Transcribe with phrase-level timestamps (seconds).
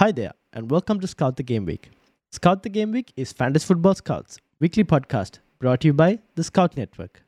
[0.00, 1.90] Hi there, and welcome to Scout the Game Week.
[2.32, 6.42] Scout the Game Week is Fantasy Football Scouts, weekly podcast brought to you by the
[6.42, 7.22] Scout Network.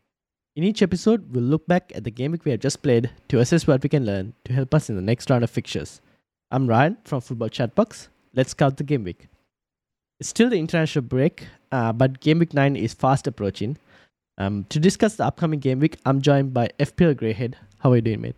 [0.56, 3.40] In each episode, we'll look back at the game week we have just played to
[3.40, 6.00] assess what we can learn to help us in the next round of fixtures.
[6.50, 8.08] I'm Ryan from Football Chatbox.
[8.32, 9.28] Let's scout the game week.
[10.18, 13.76] It's still the international break, uh, but game week 9 is fast approaching.
[14.38, 17.56] Um, to discuss the upcoming game week, I'm joined by FPL Greyhead.
[17.80, 18.36] How are you doing, mate?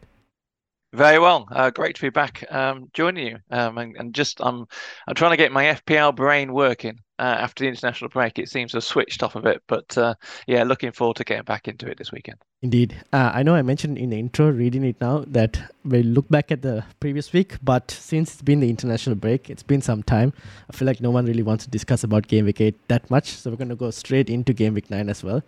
[0.94, 1.48] Very well.
[1.50, 3.38] Uh, great to be back um, joining you.
[3.50, 4.64] Um, and, and, just I'm
[5.08, 8.38] I'm trying to get my FPL brain working uh, after the international break.
[8.38, 10.14] It seems to have switched off a bit, but uh,
[10.46, 12.38] yeah, looking forward to getting back into it this weekend.
[12.62, 12.94] Indeed.
[13.12, 16.52] Uh, I know I mentioned in the intro, reading it now, that we look back
[16.52, 20.32] at the previous week, but since it's been the international break, it's been some time.
[20.70, 23.30] I feel like no one really wants to discuss about Game Week 8 that much,
[23.30, 25.42] so we're going to go straight into Game Week 9 as well.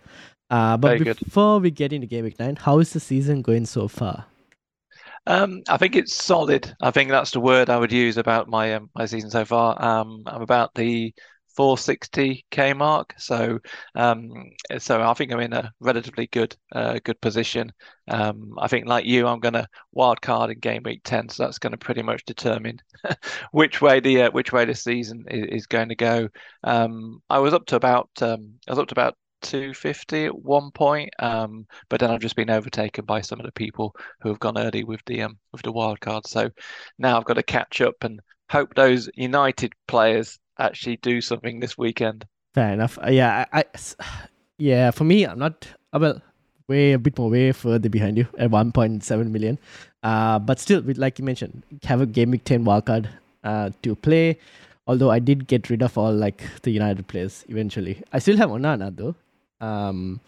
[0.49, 1.63] Uh, but Very before good.
[1.63, 4.25] we get into Game Week 9, how is the season going so far?
[5.27, 6.73] Um, I think it's solid.
[6.81, 9.75] I think that's the word I would use about my um, my season so far.
[9.83, 11.13] Um, I'm about the
[11.57, 13.59] 460k mark, so
[13.95, 14.31] um,
[14.77, 17.73] so I think I'm in a relatively good uh, good position.
[18.07, 21.43] Um, I think like you, I'm going to wild card in game week 10, so
[21.43, 22.79] that's going to pretty much determine
[23.51, 26.29] which way the uh, which way the season is, is going to go.
[26.63, 28.37] Um, I was up to about I
[28.69, 33.05] was up to about 250 at one point, um, but then I've just been overtaken
[33.05, 35.99] by some of the people who have gone early with the um, with the wild
[36.01, 36.27] card.
[36.27, 36.49] So
[36.99, 38.19] now I've got to catch up and
[38.51, 42.25] hope those United players actually do something this weekend.
[42.53, 42.97] Fair enough.
[43.01, 43.63] Uh, yeah, I, I,
[44.57, 44.91] yeah.
[44.91, 45.67] For me, I'm not.
[45.93, 46.21] Well,
[46.67, 49.57] way a bit more way further behind you at 1.7 million.
[50.03, 53.07] Uh, but still, like you mentioned, have a game week 10 wildcard
[53.43, 54.37] uh, to play.
[54.85, 58.03] Although I did get rid of all like the United players eventually.
[58.13, 59.15] I still have Onana though
[59.61, 60.19] um,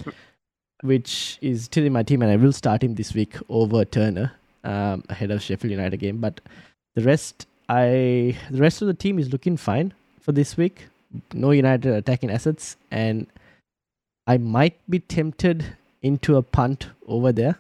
[0.81, 4.33] which is still in my team, and I will start him this week over Turner
[4.63, 6.17] um, ahead of Sheffield United game.
[6.17, 6.41] But
[6.95, 10.87] the rest, I the rest of the team is looking fine for this week.
[11.33, 13.27] No United attacking assets, and
[14.27, 15.65] I might be tempted
[16.01, 17.57] into a punt over there.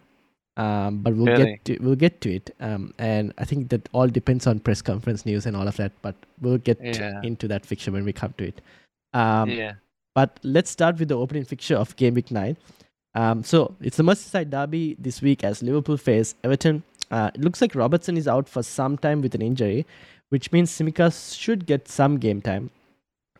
[0.57, 1.45] Um, but we'll really?
[1.45, 2.53] get to we'll get to it.
[2.59, 5.93] Um, and I think that all depends on press conference news and all of that.
[6.01, 7.21] But we'll get yeah.
[7.23, 8.61] into that fixture when we come to it.
[9.13, 9.73] Um, yeah.
[10.15, 12.57] But let's start with the opening fixture of Game Week 9.
[13.15, 16.83] Um, so it's the Merseyside derby this week as Liverpool face Everton.
[17.11, 19.85] Uh, it looks like Robertson is out for some time with an injury,
[20.29, 22.69] which means Tsimikas should get some game time.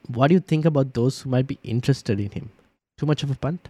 [0.08, 2.50] What do you think about those who might be interested in him?
[2.98, 3.70] Too much of a punt?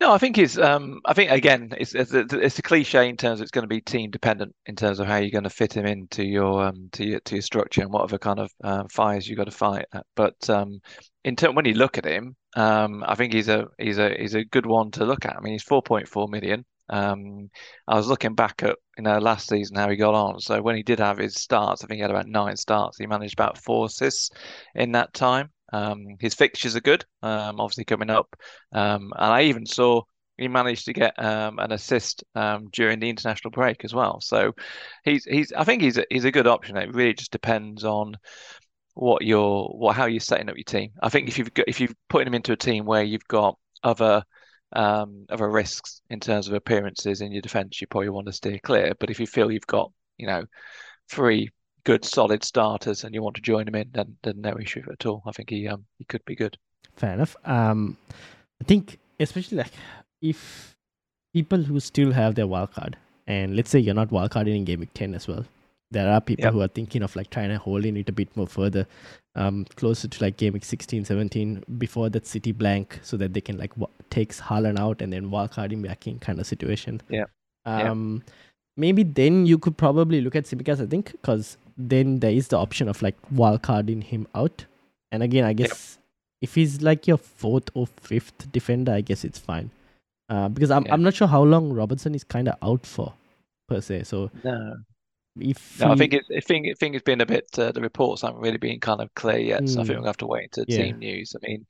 [0.00, 0.56] No, I think it's.
[0.56, 3.64] Um, I think again, it's it's a, it's a cliche in terms of it's going
[3.64, 6.64] to be team dependent in terms of how you're going to fit him into your
[6.64, 9.50] um to your to your structure and whatever kind of uh, fires you got to
[9.50, 9.84] fight.
[9.92, 10.06] At.
[10.16, 10.80] But um,
[11.22, 14.34] in term when you look at him, um, I think he's a he's a he's
[14.34, 15.36] a good one to look at.
[15.36, 16.64] I mean, he's 4.4 million.
[16.88, 17.50] Um,
[17.86, 20.40] I was looking back at you know last season how he got on.
[20.40, 22.96] So when he did have his starts, I think he had about nine starts.
[22.96, 24.30] He managed about four assists
[24.74, 25.50] in that time.
[25.72, 28.34] Um, his fixtures are good, um, obviously coming up,
[28.72, 30.02] um, and I even saw
[30.40, 34.20] he managed to get um, an assist um, during the international break as well.
[34.22, 34.54] So
[35.04, 36.78] he's he's I think he's a, he's a good option.
[36.78, 38.16] It really just depends on
[38.94, 40.92] what you're what how you're setting up your team.
[41.02, 43.58] I think if you've got, if you've putting him into a team where you've got
[43.82, 44.24] other
[44.72, 48.58] um, other risks in terms of appearances in your defence, you probably want to steer
[48.62, 48.94] clear.
[48.98, 50.44] But if you feel you've got you know
[51.10, 51.50] three
[51.84, 55.06] good solid starters and you want to join him in, then then no issue at
[55.06, 55.22] all.
[55.26, 56.56] I think he um he could be good.
[56.96, 57.36] Fair enough.
[57.44, 57.96] Um,
[58.60, 59.72] I think especially like
[60.22, 60.76] if
[61.34, 62.96] people who still have their wild card,
[63.26, 65.44] and let's say you're not wild carding in game week ten as well,
[65.90, 66.52] there are people Yep.
[66.52, 68.86] who are thinking of like trying to hold in it a bit more further,
[69.34, 73.40] um, closer to like game week 16, 17 before that city blank, so that they
[73.40, 76.46] can like wa- takes Haaland out and then wild card him back in kind of
[76.46, 77.00] situation.
[77.08, 77.24] Yeah.
[77.66, 78.22] Um,
[78.76, 81.56] maybe then you could probably look at Tsimikas, I think, because
[81.88, 84.64] then there is the option of like wild carding him out.
[85.12, 85.98] And again, I guess
[86.40, 89.70] if he's like your fourth or fifth defender, I guess it's fine.
[90.28, 90.94] Uh, because I'm Yeah.
[90.94, 93.14] I'm not sure how long Robertson is kind of out for,
[93.68, 94.04] per se.
[94.04, 94.76] So No,
[95.40, 97.46] if no, I think it, I think I think it's been a bit.
[97.58, 100.02] Uh, the reports haven't really been kind of clear yet, so I think Mm.
[100.02, 100.84] we'll have to wait until Yeah.
[100.84, 101.34] team news.
[101.34, 101.66] I mean,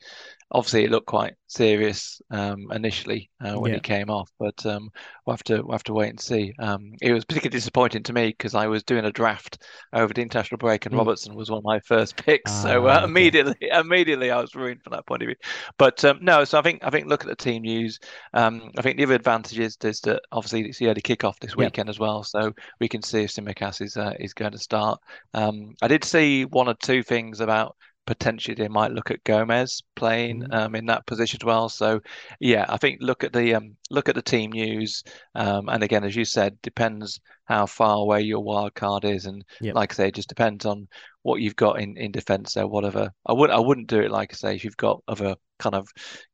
[0.51, 3.75] obviously it looked quite serious um, initially uh, when Yeah.
[3.75, 4.89] he came off, but um,
[5.27, 6.53] we'll have to we'll have to wait and see.
[6.59, 9.63] Um, it was particularly disappointing to me because I was doing a draft
[9.93, 10.97] over the international break, and Mm.
[10.97, 12.53] Robertson was one of my first picks.
[12.55, 13.05] so Ah, uh, okay.
[13.05, 15.37] immediately, immediately I was ruined from that point of view.
[15.79, 17.99] But um, no, so I think I think look at the team news.
[18.35, 21.57] Um, I think the other advantage is, is that obviously it's the early kickoff this
[21.57, 21.75] Yep.
[21.75, 25.01] weekend as well, so we can see if Tsimikas is uh, is going to start.
[25.35, 27.77] Um, I did see one or two things about
[28.11, 30.53] potentially they might look at Gomez playing Mhm.
[30.53, 31.69] um, in that position as well.
[31.69, 32.01] So
[32.41, 35.05] yeah, I think look at the um, look at the team news,
[35.37, 39.45] um, and again, as you said, depends how far away your wild card is, and
[39.61, 39.77] Yep.
[39.77, 40.89] like I say, it just depends on
[41.23, 42.67] what you've got in in defence there.
[42.67, 45.77] Whatever, I would I wouldn't do it like I say if you've got other kind
[45.77, 45.89] of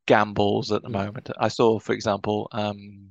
[0.06, 0.93] gambles at the Mm.
[0.93, 1.31] moment.
[1.38, 3.11] I saw, for example, um,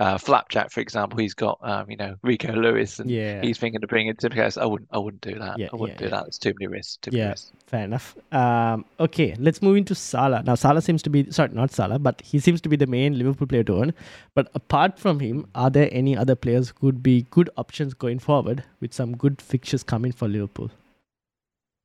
[0.00, 3.82] uh, Flapjack, for example, he's got um, you know Rico Lewis, and yeah, he's thinking
[3.82, 4.58] of bringing in Timothy.
[4.58, 5.58] I wouldn't I wouldn't do that.
[5.58, 6.26] Yeah, I wouldn't yeah, do that.
[6.26, 6.96] It's too many risks.
[7.02, 7.28] Too many Yeah.
[7.30, 7.52] risks.
[7.66, 8.16] fair enough.
[8.32, 10.42] Um, okay, let's move into Salah.
[10.42, 13.18] Now Salah seems to be sorry, not Salah, but he seems to be the main
[13.18, 13.92] Liverpool player to own.
[14.34, 18.20] But apart from him, are there any other players who could be good options going
[18.20, 20.70] forward with some good fixtures coming for Liverpool?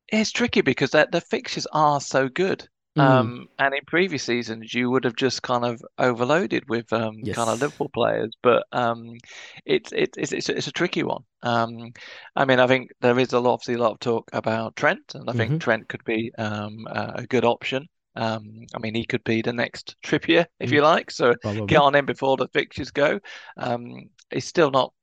[0.07, 2.69] It's tricky because the the fixtures are so good.
[2.97, 3.35] Mm.
[3.37, 7.49] Um, and in previous seasons, you would have just kind of overloaded with um, kind
[7.49, 9.17] of Liverpool players, but um,
[9.65, 11.23] it's it's it's it's a, it's a tricky one.
[11.41, 11.91] Um,
[12.37, 15.13] I mean, I think there is a lot, obviously, a lot of talk about Trent,
[15.15, 15.59] and I think Mhm.
[15.59, 17.87] Trent could be um, a, a good option.
[18.15, 20.71] Um, I mean, he could be the next Trippier, if Mm.
[20.71, 21.11] you like.
[21.11, 21.67] So Probably.
[21.67, 23.19] get on him before the fixtures go.
[23.57, 24.93] Um, he's still not.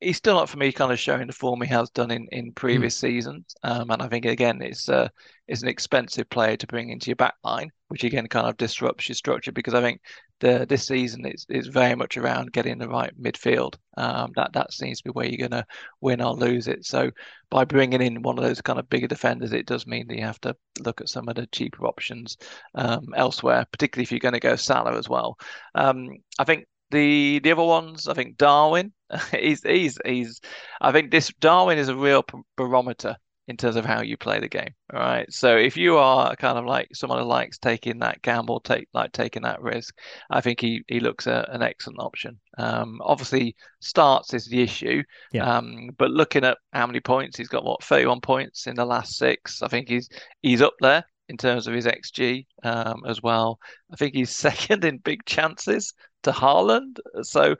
[0.00, 2.52] He's still not for me, kind of showing the form he has done in, in
[2.52, 3.54] previous seasons.
[3.62, 5.08] Um, and I think again, it's uh,
[5.46, 9.08] it's an expensive player to bring into your back line, which again kind of disrupts
[9.08, 10.00] your structure because I think
[10.40, 13.74] the this season is is very much around getting the right midfield.
[13.96, 15.66] Um, that that seems to be where you're going to
[16.00, 16.86] win or lose it.
[16.86, 17.10] So
[17.50, 20.24] by bringing in one of those kind of bigger defenders, it does mean that you
[20.24, 22.38] have to look at some of the cheaper options
[22.74, 25.36] um, elsewhere, particularly if you're going to go Salah as well.
[25.74, 26.08] Um,
[26.38, 28.92] I think the the other ones, I think Darwin,
[29.30, 30.40] he's he's he's.
[30.80, 32.24] I think this Darwin is a real
[32.56, 33.16] barometer
[33.50, 34.72] in terms of how you play the game.
[34.94, 35.30] All right.
[35.32, 39.10] So if you are kind of like someone who likes taking that gamble, take like
[39.10, 39.98] taking that risk,
[40.30, 42.38] I think he he looks a, an excellent option.
[42.58, 45.02] Um, obviously starts is the issue.
[45.32, 45.56] Yeah.
[45.56, 49.16] Um, but looking at how many points he's got, what 31 points in the last
[49.16, 50.08] six, I think he's
[50.42, 53.58] he's up there in terms of his XG um, as well.
[53.92, 56.98] I think he's second in big chances to Haaland.
[57.22, 57.56] So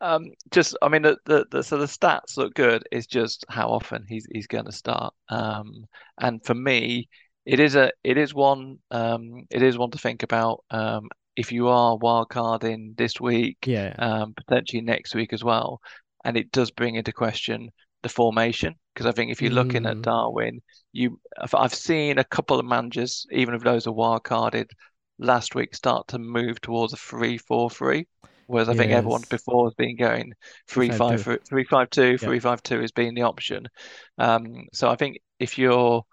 [0.00, 2.84] um, just I mean the, the the so the stats look good.
[2.92, 5.14] It's just how often he's he's going to start.
[5.28, 5.86] Um,
[6.20, 7.08] and for me,
[7.46, 10.64] it is a it is one um, it is one to think about.
[10.70, 13.94] Um, if you are wildcarding this week, Yeah.
[13.98, 15.80] um, potentially next week as well,
[16.24, 17.70] and it does bring into question
[18.02, 20.02] the formation because I think if you're looking at Mm.
[20.02, 20.60] Darwin,
[20.92, 24.70] you I've- I've seen a couple of managers, even if those are wildcarded,
[25.18, 28.06] last week start to move towards a three-four-three.
[28.46, 30.32] Whereas I think everyone before has been going
[30.68, 31.24] three five 3-5-2.
[31.24, 32.28] three three five two Yeah.
[32.28, 33.66] three five two has been the option.
[34.18, 36.04] Um, so I think if you're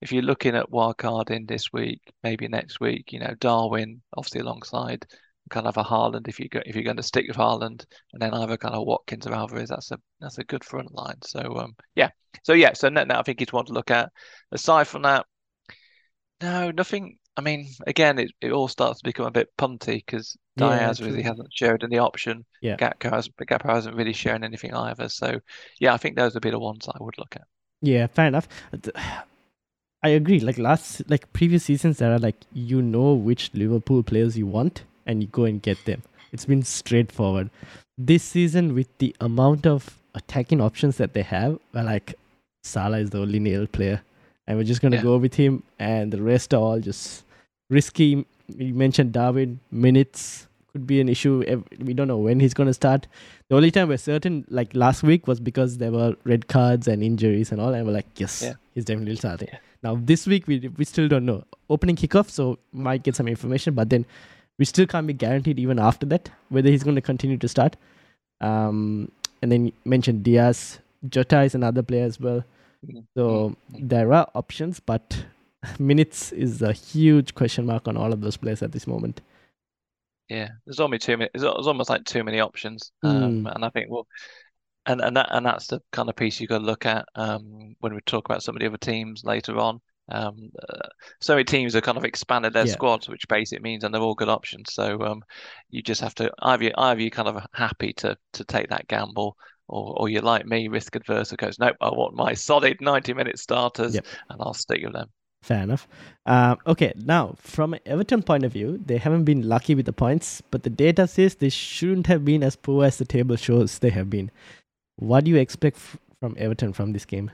[0.00, 4.40] if you're looking at wildcard in this week, maybe next week, you know, Darwin obviously
[4.40, 5.06] alongside
[5.50, 8.22] kind of a Haaland if you go if you're going to stick with Haaland and
[8.22, 11.20] then either kind of Watkins or Alvarez, that's a that's a good front line.
[11.24, 12.10] So um yeah.
[12.44, 14.10] So yeah, so net net I think he's one to look at.
[14.52, 15.26] Aside from that,
[16.40, 20.78] no, nothing mean, again, it, it all starts to become a bit punty because Yeah,
[20.78, 21.08] Diaz true.
[21.08, 22.44] really hasn't showed any option.
[22.62, 22.76] Yeah.
[22.76, 25.08] Gakpo hasn't, Gakpo hasn't really shown anything either.
[25.08, 25.40] So,
[25.80, 27.42] yeah, I think those would be the ones I would look at.
[27.82, 28.48] Yeah, fair enough.
[30.02, 30.40] I agree.
[30.40, 34.82] Like last, like previous seasons, there are like you know which Liverpool players you want,
[35.06, 36.02] and you go and get them.
[36.32, 37.50] It's been straightforward.
[37.98, 42.14] This season, with the amount of attacking options that they have, well, like
[42.64, 44.02] Salah is the only nailed player,
[44.46, 45.02] and we're just gonna Yeah.
[45.02, 47.24] go with him, and the rest are all just
[47.72, 48.24] risky.
[48.56, 51.34] You mentioned Darwin minutes could be an issue.
[51.88, 53.06] We don't know when he's going to start.
[53.48, 57.02] The only time we're certain, like last week, was because there were red cards and
[57.02, 58.54] injuries and all, and we're like, yes, Yeah.
[58.74, 59.48] he's definitely starting.
[59.52, 59.58] Yeah.
[59.82, 61.38] Now this week we we still don't know.
[61.76, 64.06] Opening kickoff, so might get some information, but then
[64.58, 67.76] we still can't be guaranteed even after that whether he's going to continue to start.
[68.40, 69.10] Um,
[69.42, 72.44] and then you mentioned Diaz, Jota is another player as well.
[72.86, 73.04] Mhm.
[73.16, 73.26] So
[73.72, 73.88] Mhm.
[73.94, 75.24] there are options, but
[75.78, 79.20] minutes is a huge question mark on all of those players at this moment.
[80.28, 81.30] Yeah, there's only too many.
[81.34, 83.54] It's almost like too many options, um, Mm.
[83.54, 84.06] and I think well,
[84.86, 87.76] and and that and that's the kind of piece you've got to look at um,
[87.80, 89.80] when we talk about some of the other teams later on.
[90.10, 90.88] Um, uh,
[91.20, 92.68] so many teams have kind of expanded their Yeah.
[92.68, 94.74] squads, which basically means, and they're all good options.
[94.74, 95.22] So um,
[95.70, 98.88] you just have to either you- either you're kind of happy to to take that
[98.88, 99.36] gamble,
[99.68, 103.14] or or you're like me, risk adverse, and goes, nope, I want my solid 90
[103.14, 104.06] minute starters, Yep.
[104.30, 105.10] and I'll stick with them.
[105.42, 105.88] Fair enough.
[106.24, 109.92] Um, okay, now from an Everton point of view, they haven't been lucky with the
[109.92, 113.80] points, but the data says they shouldn't have been as poor as the table shows
[113.80, 114.30] they have been.
[114.96, 117.32] What do you expect f- from Everton from this game?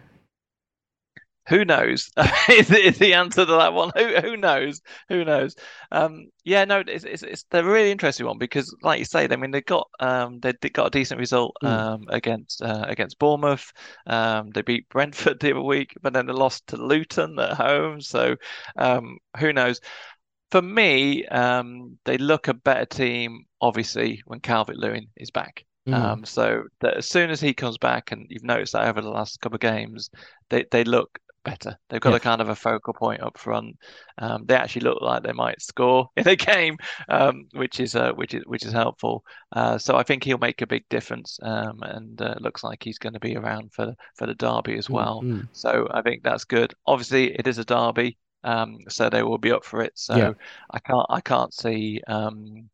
[1.48, 2.10] Who knows?
[2.50, 3.90] is, is the answer to that one?
[3.96, 4.80] Who who knows?
[5.08, 5.54] Who knows?
[5.90, 9.26] Um, yeah, no, it's, it's it's they're a really interesting one because, like you say,
[9.30, 11.82] I mean, they got um they got a decent result Mm.
[11.82, 13.72] um against uh, against Bournemouth.
[14.06, 18.00] Um, they beat Brentford the other week, but then they lost to Luton at home.
[18.00, 18.36] So,
[18.76, 19.80] um, who knows?
[20.50, 25.64] For me, um, they look a better team, obviously, when Calvert Lewin is back.
[25.86, 29.00] Mm, Um, so that as soon as he comes back, and you've noticed that over
[29.02, 30.10] the last couple of games,
[30.50, 31.78] they they look better.
[31.88, 32.16] They've got Yeah.
[32.16, 33.76] a kind of a focal point up front.
[34.18, 36.76] Um, they actually look like they might score in a game,
[37.08, 39.24] um, which is uh, which is which is helpful.
[39.52, 42.98] Uh, so I think he'll make a big difference, um, and uh, looks like he's
[42.98, 45.26] going to be around for for the derby as well.
[45.26, 45.48] mm.
[45.52, 46.74] So I think that's good.
[46.86, 49.92] Obviously, it is a derby, um, so they will be up for it.
[49.96, 50.32] So Yeah.
[50.70, 52.68] I can't I can't see um,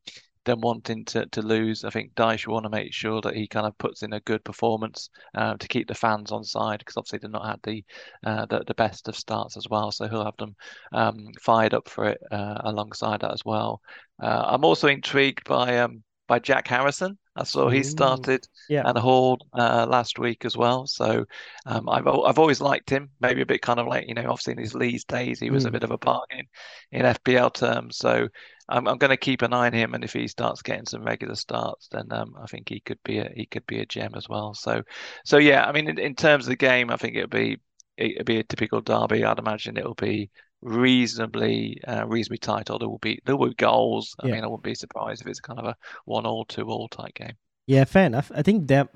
[0.45, 1.85] them wanting to, to lose.
[1.85, 4.21] I think Dyche will want to make sure that he kind of puts in a
[4.21, 7.85] good performance uh, to keep the fans on side because obviously they've not had the,
[8.25, 9.91] uh, the the best of starts as well.
[9.91, 10.57] So he'll have them
[10.93, 13.81] um, fired up for it uh, alongside that as well.
[14.23, 17.19] Uh, I'm also intrigued by um, by Jack Harrison.
[17.37, 18.85] I saw he started Yeah.
[18.85, 20.87] and Hall uh, last week as well.
[20.87, 21.25] So
[21.67, 23.11] um, I've I've always liked him.
[23.21, 25.65] Maybe a bit kind of like you know, obviously in his Leeds days, he was
[25.65, 25.73] a Mm.
[25.73, 26.47] bit of a bargain
[26.93, 27.97] in FPL terms.
[27.99, 28.29] So
[28.69, 31.05] I'm I'm going to keep an eye on him, and if he starts getting some
[31.05, 34.15] regular starts, then um, I think he could be a he could be a gem
[34.15, 34.55] as well.
[34.55, 34.83] So
[35.25, 37.59] so yeah, I mean in, in terms of the game, I think it'll be
[37.97, 39.25] it'll be a typical derby.
[39.25, 40.31] I'd imagine it'll be
[40.63, 44.15] reasonably uh, reasonably tight, or there will be there will be goals.
[44.21, 44.31] I Yeah.
[44.31, 47.15] mean, I wouldn't be surprised if it's kind of a one all two all type
[47.15, 47.37] game.
[47.67, 48.31] Yeah, fair enough.
[48.35, 48.89] I think there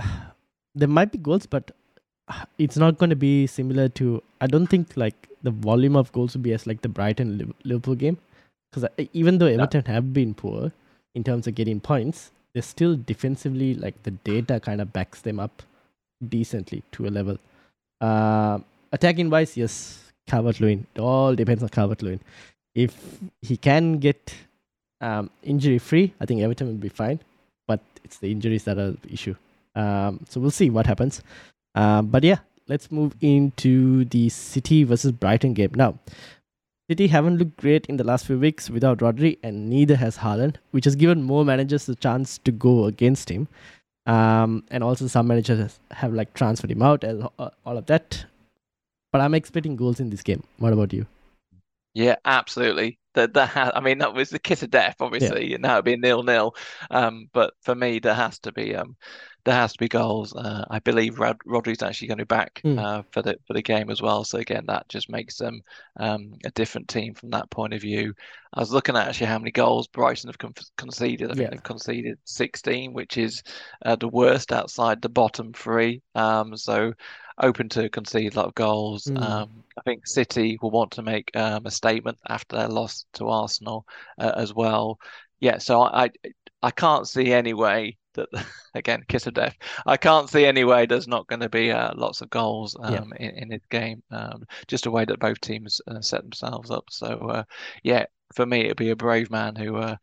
[0.74, 1.70] there might be goals, but
[2.58, 4.22] it's not going to be similar to.
[4.40, 7.94] I don't think like the volume of goals will be as like the Brighton Liverpool
[7.94, 8.18] game,
[8.70, 10.72] because even though Everton have been poor
[11.14, 15.40] in terms of getting points, they're still defensively like the data kind of backs them
[15.40, 15.62] up
[16.28, 17.38] decently to a level.
[18.00, 18.58] Uh,
[18.92, 20.86] attacking wise, yes, Calvert Lewin.
[20.94, 22.20] It all depends on Calvert Lewin.
[22.74, 24.34] If he can get
[25.00, 27.20] um, injury free, I think Everton will be fine.
[27.66, 29.34] But it's the injuries that are the issue.
[29.74, 31.22] Um, so we'll see what happens.
[31.74, 35.72] Um, but yeah, let's move into the City versus Brighton game.
[35.74, 35.98] Now,
[36.90, 40.56] City haven't looked great in the last few weeks without Rodri, and neither has Haaland,
[40.70, 43.46] which has given more managers the chance to go against him.
[44.06, 48.24] Um, and also some managers have like transferred him out and all all of that.
[49.12, 50.44] But I'm expecting goals in this game.
[50.56, 51.06] What about you?
[51.92, 52.98] Yeah, absolutely.
[53.18, 55.96] That that ha I mean that was the kiss of death, obviously, and it'd be
[55.96, 56.54] nil nil.
[56.90, 58.96] Um, but for me, there has to be um,
[59.44, 60.34] there has to be goals.
[60.34, 62.78] Uh, I believe Rod Rodri's actually going to be back Mm.
[62.78, 64.24] uh, for the for the game as well.
[64.24, 65.62] So again, that just makes them
[65.96, 68.14] um a different team from that point of view.
[68.54, 71.30] I was looking at actually how many goals Brighton have con conceded.
[71.30, 71.50] I think Yeah.
[71.50, 73.42] they've conceded 16, which is
[73.84, 76.02] uh, the worst outside the bottom three.
[76.14, 76.92] Um, so
[77.40, 79.04] open to concede a lot of goals.
[79.04, 79.22] Mm.
[79.22, 83.28] Um, I think City will want to make um, a statement after their loss to
[83.28, 83.86] Arsenal
[84.18, 84.98] uh, as well.
[85.40, 86.10] Yeah, so I,
[86.62, 88.28] I can't see any way that
[88.74, 89.56] again kiss of death.
[89.86, 93.12] I can't see any way there's not going to be uh, lots of goals um,
[93.20, 93.26] Yeah.
[93.28, 94.02] in in this game.
[94.10, 96.84] Um, just a way that both teams uh, set themselves up.
[96.90, 97.44] So uh,
[97.84, 99.94] yeah, for me it'd be a brave man who.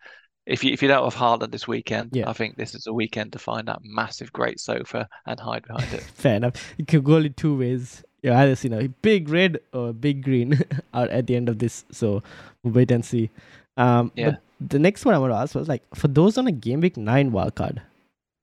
[0.45, 2.29] If you if you don't have Haaland this weekend, Yeah.
[2.29, 5.91] I think this is a weekend to find that massive great sofa and hide behind
[5.93, 6.01] it.
[6.13, 6.73] Fair enough.
[6.77, 8.03] You can go only two ways.
[8.21, 10.59] You either see a big red or big green
[10.93, 11.83] out at the end of this.
[11.91, 12.21] So
[12.63, 13.29] we'll wait and see.
[13.77, 14.35] Um, Yeah.
[14.61, 16.95] The next one I want to ask was like for those on a game week
[16.95, 17.81] nine wildcard,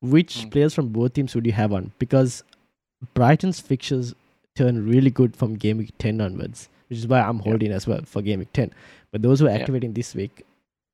[0.00, 0.50] which Mm.
[0.50, 1.92] players from both teams would you have on?
[1.98, 2.42] Because
[3.14, 4.14] Brighton's fixtures
[4.56, 7.44] turn really good from game week ten onwards, which is why I'm Yeah.
[7.44, 8.72] holding as well for game week ten.
[9.10, 9.56] But those who are Yeah.
[9.58, 10.44] activating this week,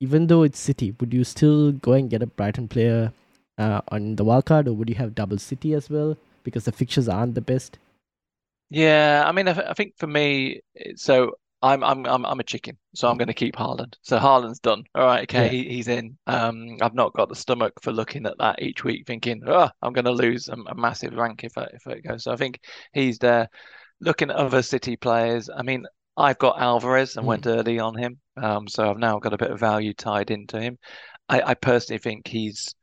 [0.01, 3.13] even though it's City, would you still go and get a Brighton player
[3.59, 7.09] uh, on the wildcard, or would you have double City as well because the fixtures
[7.09, 7.79] aren't the best?
[8.71, 10.61] Yeah, I mean, I, I think for me,
[10.97, 13.95] so I'm I'm I'm I'm a chicken, so I'm going to keep Haaland.
[14.03, 14.85] So Haaland's done.
[14.95, 15.49] All right, okay, Yeah.
[15.49, 16.19] he, he's in.
[16.27, 19.93] Um, I've not got the stomach for looking at that each week, thinking, oh, I'm
[19.95, 22.25] going to lose a, a massive rank if I, if it goes.
[22.25, 22.61] So I think
[22.93, 23.49] he's there.
[24.01, 25.87] Looking at other City players, I mean,
[26.19, 28.19] I've got Alvarez and went early on him.
[28.37, 30.79] Um, so I've now got a bit of value tied into him.
[31.29, 32.75] I, I personally think he's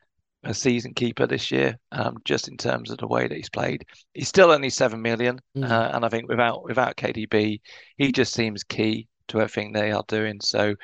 [0.43, 3.83] a season keeper this year, um, just in terms of the way that he's played.
[4.13, 5.69] He's still only seven million, Mm.
[5.69, 7.61] uh, and I think without without KDB,
[7.97, 10.39] he just seems key to everything they are doing.
[10.41, 10.75] So,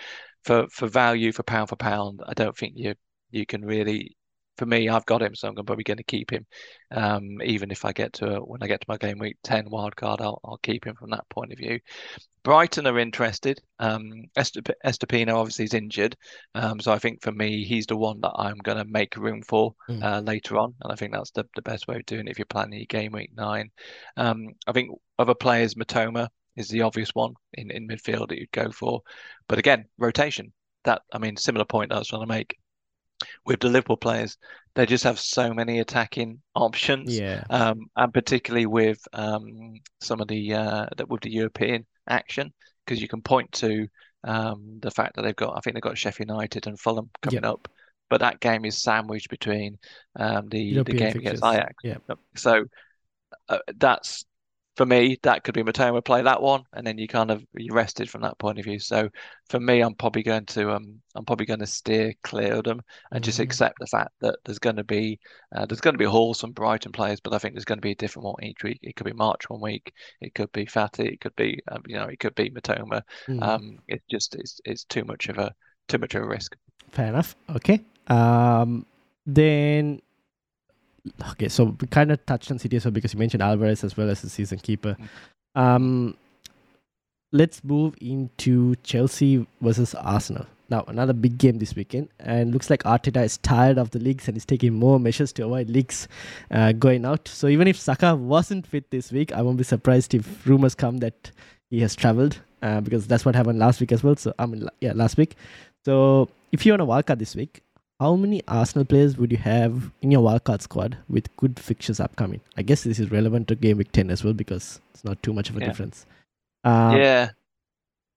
[0.44, 2.96] for for value for pound for pound, I don't think you
[3.30, 4.18] you can really.
[4.58, 6.46] For me, I've got him, so I'm probably going to keep him.
[6.92, 9.96] Um, even if I get to when I get to my game week ten wild
[9.96, 11.80] card, I'll I'll keep him from that point of view.
[12.44, 13.62] Brighton are interested.
[13.80, 16.16] Um, Estupiñán obviously is injured,
[16.56, 19.42] um, so I think for me, he's the one that I'm going to make room
[19.44, 20.04] for Mm.
[20.04, 22.40] uh, later on, and I think that's the, the best way of doing it if
[22.40, 23.70] you're planning your game week nine.
[24.18, 24.90] Um, I think
[25.20, 29.02] other players, Mitoma is the obvious one in, in midfield that you'd go for,
[29.48, 30.52] but again, rotation.
[30.84, 32.58] That I mean, similar point I was trying to make
[33.46, 34.38] with the Liverpool players,
[34.76, 37.44] they just have so many attacking options Yeah.
[37.50, 42.54] um, and particularly with um, some of the uh, that with the European action,
[42.86, 43.88] because you can point to
[44.24, 47.44] um, the fact that they've got, I think they've got Sheffield United and Fulham coming
[47.44, 47.68] up,
[48.10, 49.78] but that game is sandwiched between
[50.16, 51.42] um, the the game against fixtures.
[51.44, 51.76] Ajax.
[51.84, 51.98] Yeah.
[52.36, 52.66] So
[53.50, 54.26] uh, that's
[54.82, 55.16] for me.
[55.22, 58.22] That could be Mitoma play that one, and then you kind of you rested from
[58.22, 58.80] that point of view.
[58.80, 59.10] So
[59.48, 62.82] for me, I'm probably going to um I'm probably going to steer clear of them
[63.12, 63.44] and just Mhm.
[63.44, 65.20] accept the fact that there's going to be
[65.56, 67.82] uh, there's going to be Hall, some Brighton players, but I think there's going to
[67.88, 68.80] be a different one each week.
[68.82, 71.98] It could be March one week, it could be Fati, it could be um, you
[71.98, 73.04] know it could be Mitoma.
[73.30, 73.44] Mm.
[73.44, 75.54] Um, it's just it's it's too much of a
[75.90, 76.56] too much of a risk.
[76.92, 77.36] Fair enough.
[77.56, 77.82] Okay.
[78.08, 78.88] Um,
[79.28, 80.02] then,
[81.32, 84.22] okay, so we kind of touched on as because you mentioned Alvarez as well as
[84.22, 84.96] the season keeper.
[85.56, 86.16] Um,
[87.32, 90.46] let's move into Chelsea versus Arsenal.
[90.70, 94.30] Now, another big game this weekend, and looks like Arteta is tired of the leaks
[94.30, 96.08] and is taking more measures to avoid leaks
[96.50, 97.28] uh, going out.
[97.28, 101.00] So even if Saka wasn't fit this week, I won't be surprised if rumors come
[101.00, 101.32] that
[101.70, 104.16] he has travelled uh, because that's what happened last week as well.
[104.16, 105.36] So I mean, yeah, last week.
[105.84, 107.62] So if you're on a wildcard this week,
[108.02, 112.42] how many Arsenal players would you have in your wildcard squad with good fixtures upcoming?
[112.58, 115.34] I guess this is relevant to game week 10 as well because it's not too
[115.34, 115.68] much of a Yeah.
[115.68, 116.08] difference.
[116.64, 117.32] Um, yeah,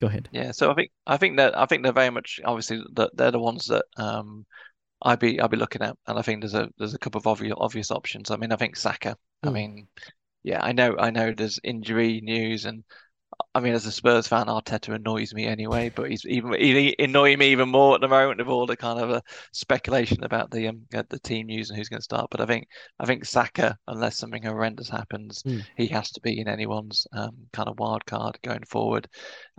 [0.00, 0.28] Go ahead.
[0.32, 3.30] Yeah, so I think I think that I think they're very much obviously that they're
[3.30, 4.46] the ones that um
[5.02, 7.26] I'd be I'd be looking at, and I think there's a there's a couple of
[7.26, 8.30] obvious obvious options.
[8.30, 9.16] I mean, I think Saka.
[9.44, 9.52] I Mm.
[9.52, 9.88] mean,
[10.44, 12.84] yeah, I know I know there's injury news, and
[13.54, 17.38] I mean, as a Spurs fan, Arteta annoys me anyway, but he's even he annoying
[17.38, 19.20] me even more at the moment with all the kind of uh,
[19.52, 22.28] speculation about the um uh, the team news and who's going to start.
[22.30, 22.68] But I think
[22.98, 25.66] I think Saka, unless something horrendous happens, Mm.
[25.76, 29.08] he has to be in anyone's um kind of wild card going forward.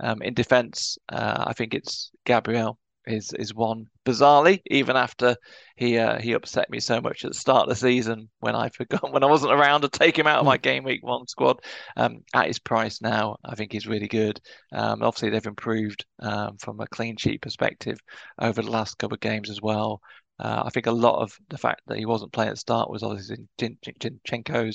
[0.00, 5.36] Um, in defence, uh, I think it's Gabriel is is one bizarrely, even after
[5.76, 8.68] he uh, he upset me so much at the start of the season when I
[8.76, 11.60] forgot when I wasn't around to take him out of my game week one squad.
[11.96, 14.40] Um, at his price now, I think he's really good.
[14.72, 17.98] Um, obviously they've improved um, from a clean sheet perspective
[18.40, 20.00] over the last couple of games as well.
[20.38, 22.90] Uh, I think a lot of the fact that he wasn't playing at the start
[22.90, 23.78] was obviously Jin-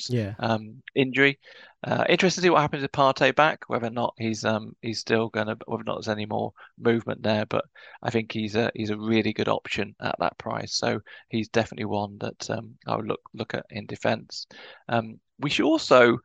[0.09, 0.33] Yeah.
[0.39, 1.39] um, injury.
[1.83, 4.99] Uh, interested to see what happens with Partey back, whether or not he's um he's
[4.99, 7.45] still gonna whether or not there's any more movement there.
[7.45, 7.65] But
[8.03, 10.75] I think he's a he's a really good option at that price.
[10.75, 14.47] So he's definitely one that um I would look look at in defence.
[14.89, 16.19] Um, we should also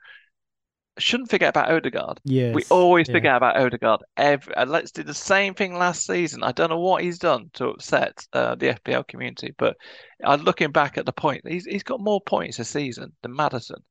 [0.99, 2.21] shouldn't forget about Odegaard.
[2.25, 2.55] Yes.
[2.55, 3.15] We always yeah.
[3.15, 4.03] forget about Odegaard.
[4.17, 6.43] Every, uh, let's do the same thing last season.
[6.43, 9.77] I don't know what he's done to upset uh, the FPL community, but
[10.25, 11.47] I'm looking back at the point.
[11.47, 13.83] He's he's got more points this season than Maddison,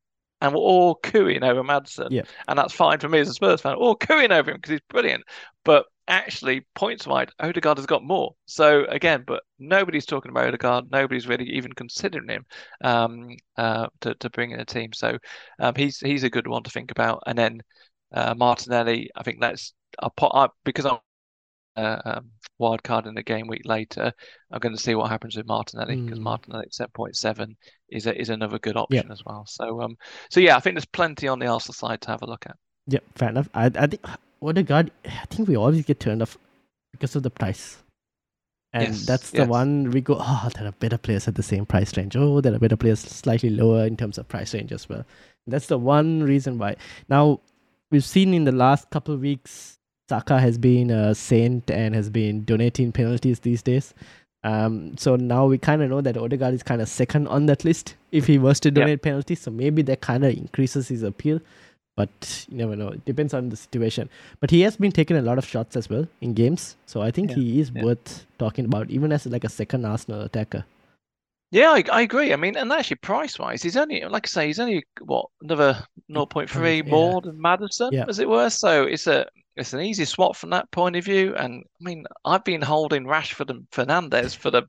[0.41, 2.11] and we're all cooing over Maddison.
[2.11, 2.23] Yeah.
[2.47, 3.75] and that's fine for me as a Spurs fan.
[3.75, 5.23] All cooing over him because he's brilliant,
[5.63, 8.35] but actually points wide, Odegaard has got more.
[8.45, 10.91] So again, but nobody's talking about Odegaard.
[10.91, 12.45] Nobody's really even considering him
[12.83, 14.93] um, uh, to to bring in a team.
[14.93, 15.17] So
[15.59, 17.23] um, he's he's a good one to think about.
[17.27, 17.61] And then
[18.13, 20.99] uh, Martinelli, I think that's I'll put because I'm
[21.75, 24.13] uh, um, wild card in the game week later.
[24.51, 26.23] I'm going to see what happens with Martinelli because Mm.
[26.23, 27.57] Martinelli at seven point seven
[27.89, 29.45] is a, is another good option as well.
[29.47, 29.97] So um
[30.29, 32.57] so yeah, I think there's plenty on the Arsenal side to have a look at.
[32.87, 33.49] Yeah, fair enough.
[33.53, 34.05] I, I think
[34.47, 36.37] Odegaard, I think we always get turned off
[36.91, 37.77] because of the price.
[38.73, 39.47] And Yes, that's the yes.
[39.47, 42.15] one we go, oh, there are better players at the same price range.
[42.15, 45.05] Oh, there are better players slightly lower in terms of price range as well.
[45.47, 46.75] That's the one reason why.
[47.07, 47.39] Now,
[47.91, 49.79] we've seen in the last couple of weeks
[50.09, 53.93] Saka has been a saint and has been donating penalties these days.
[54.43, 57.65] Um, so now we kind of know that Odegaard is kind of second on that
[57.65, 59.01] list if he was to donate yep.
[59.01, 59.41] penalties.
[59.41, 61.39] So maybe that kind of increases his appeal.
[61.95, 62.89] But you never know.
[62.89, 64.09] It depends on the situation.
[64.41, 66.75] But he has been taking a lot of shots as well in games.
[66.85, 67.35] So I think yeah.
[67.37, 67.83] he is yeah.
[67.83, 70.65] worth talking about, even as like a second Arsenal attacker.
[71.51, 72.33] Yeah, I, I agree.
[72.33, 75.85] I mean, and actually, price wise, he's only, like I say, he's only what another
[76.11, 76.91] 0.3 yeah.
[76.91, 78.49] more than Maddison, as it were.
[78.49, 81.33] So it's a it's an easy swap from that point of view.
[81.35, 84.63] And I mean, I've been holding Rashford and Fernandes for the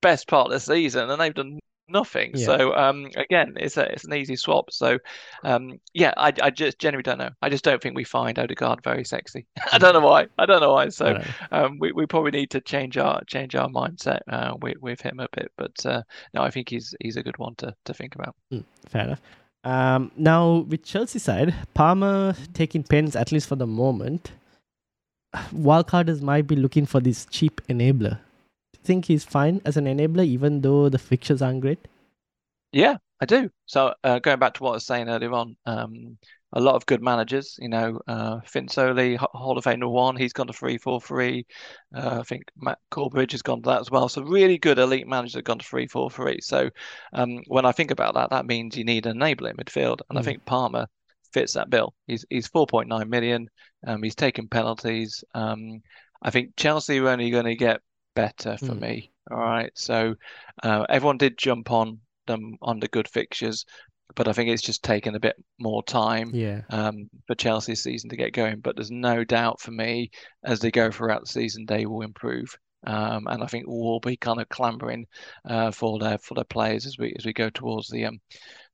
[0.00, 2.32] best part of the season, and they've done nothing.
[2.34, 2.46] Yeah.
[2.46, 4.72] So um, again, it's a it's an easy swap.
[4.72, 4.98] So
[5.44, 7.30] um, yeah, I, I just generally don't know.
[7.42, 9.46] I just don't think we find Odegaard very sexy.
[9.72, 10.26] I don't know why.
[10.38, 10.88] I don't know why.
[10.90, 11.20] So
[11.52, 15.20] um, we, we probably need to change our change our mindset uh, with with him
[15.20, 15.50] a bit.
[15.56, 16.02] But uh,
[16.34, 18.34] no, I think he's he's a good one to to think about.
[18.52, 19.20] Mm, fair enough.
[19.64, 24.32] Um, now with Chelsea side, Palmer taking pens at least for the moment.
[25.34, 28.18] Wildcarders might be looking for this cheap enabler
[28.84, 31.78] think he's fine as an enabler, even though the fixtures aren't great?
[32.72, 33.50] Yeah, I do.
[33.66, 36.18] So uh, going back to what I was saying earlier on, um,
[36.52, 40.46] a lot of good managers, you know, uh, Finsoli, Hall of Famer one, he's gone
[40.46, 41.46] to three four three.
[41.94, 44.08] Uh, I think Matt Corbridge has gone to that as well.
[44.08, 46.38] So really good elite managers have gone to three four three.
[46.40, 46.70] So
[47.12, 50.16] um, when I think about that, that means you need an enabler in midfield, and
[50.16, 50.20] mm.
[50.20, 50.86] I think Palmer
[51.32, 51.94] fits that bill.
[52.06, 53.48] He's he's four point nine million.
[53.86, 55.22] Um, he's taken penalties.
[55.34, 55.82] Um,
[56.22, 57.80] I think Chelsea are only going to get
[58.18, 58.80] better for mm.
[58.80, 59.12] me.
[59.30, 59.70] All right.
[59.74, 60.16] So
[60.64, 63.64] uh, everyone did jump on them on the good fixtures,
[64.16, 66.62] but I think it's just taken a bit more time yeah.
[66.70, 68.58] um, for Chelsea's season to get going.
[68.58, 70.10] But there's no doubt for me
[70.44, 72.58] as they go throughout the season, they will improve.
[72.84, 75.06] Um, and I think we'll be kind of clambering
[75.44, 78.18] uh, for their for their players as we as we go towards the um,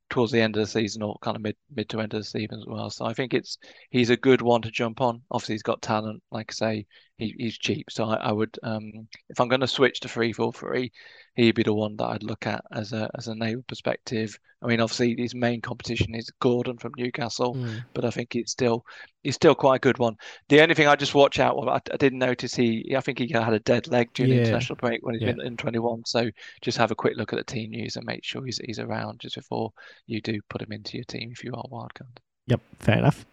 [0.08, 2.24] towards the end of the season or kind of mid mid to end of the
[2.24, 2.88] season as well.
[2.88, 3.58] So I think it's
[3.90, 5.20] he's a good one to jump on.
[5.30, 6.22] Obviously, he's got talent.
[6.30, 6.86] Like I say,
[7.18, 7.90] he, he's cheap.
[7.90, 10.92] So I, I would um, if I'm going to switch to three four three,
[11.34, 14.38] he'd be the one that I'd look at as a as a neighbour perspective.
[14.62, 17.84] I mean, obviously his main competition is Gordon from Newcastle, mm.
[17.92, 18.84] but I think he's still
[19.22, 20.16] he's still quite a good one.
[20.48, 23.18] The only thing I just watch out, well, I, I didn't notice he I think
[23.18, 24.38] he had a dead leg during yeah.
[24.38, 25.32] the international break when he's yeah.
[25.32, 26.04] been in 21.
[26.06, 26.30] So
[26.62, 29.20] just have a quick look at the team news and make sure he's he's around
[29.20, 29.72] just before
[30.06, 32.18] you do put him into your team if you are wildcard.
[32.46, 33.24] Yep, fair enough.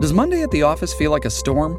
[0.00, 1.78] Does Monday at the office feel like a storm?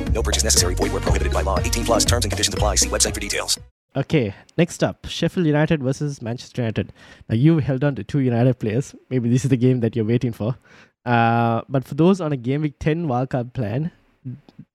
[0.13, 0.75] No purchase necessary.
[0.75, 1.59] Void where prohibited by law.
[1.59, 2.75] 18 plus terms and conditions apply.
[2.75, 3.59] See website for details.
[3.93, 6.93] Okay, next up Sheffield United versus Manchester United.
[7.27, 8.95] Now, you held on to two United players.
[9.09, 10.55] Maybe this is the game that you're waiting for.
[11.05, 13.91] Uh, but for those on a Game Week 10 wildcard plan,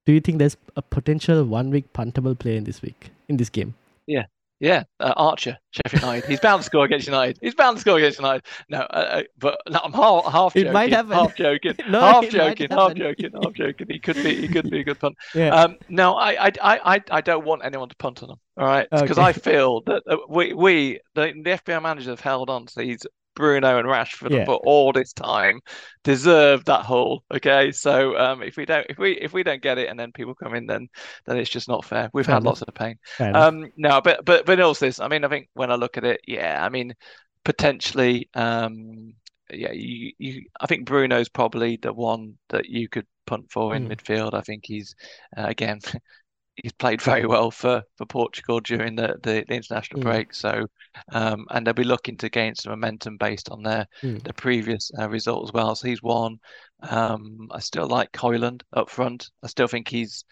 [0.04, 3.48] do you think there's a potential one week puntable play in this week in this
[3.48, 3.74] game?
[4.06, 4.24] Yeah,
[4.60, 6.28] yeah, uh, Archer, Sheffield United.
[6.28, 7.38] He's bound to score against United.
[7.42, 8.44] He's bound to score against United.
[8.70, 10.68] No, uh, uh but no, I'm half, half joking.
[10.68, 11.12] It might happen.
[11.12, 11.74] Half joking.
[11.88, 12.68] no, half joking.
[12.70, 13.30] Half joking.
[13.34, 13.86] Half joking.
[13.90, 14.34] He could be.
[14.40, 15.16] He could be a good punt.
[15.34, 15.48] Yeah.
[15.48, 18.36] Um, no, I, I, I, I don't want anyone to punt on him.
[18.58, 19.22] All right, because okay.
[19.22, 23.06] I feel that we, we, the, the FPL managers have held on to these
[23.36, 24.44] Bruno and Rashford yeah.
[24.44, 25.60] for all this time
[26.02, 27.22] deserve that haul.
[27.32, 30.10] Okay, so um, if we don't, if we if we don't get it, and then
[30.10, 30.88] people come in, then
[31.26, 32.10] then it's just not fair.
[32.12, 32.60] We've fair had enough.
[32.60, 32.98] lots of pain.
[33.20, 36.04] Um, no, but but but also this, I mean, I think when I look at
[36.04, 36.94] it, yeah, I mean,
[37.44, 39.14] potentially, um,
[39.52, 43.86] yeah, you you, I think Bruno's probably the one that you could punt for in
[43.86, 43.94] mm.
[43.94, 44.34] midfield.
[44.34, 44.94] I think he's
[45.36, 45.80] uh, again
[46.56, 50.04] he's played very well for, for Portugal during the, the, the international Mm.
[50.04, 50.34] break.
[50.34, 50.66] So,
[51.12, 54.22] um, and they'll be looking to gain some momentum based on their Mm.
[54.24, 55.74] the previous uh, result as well.
[55.74, 56.38] So he's one.
[56.82, 59.30] Um, I still like Hojlund up front.
[59.42, 60.24] I still think he's